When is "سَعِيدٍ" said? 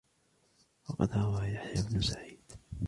2.01-2.41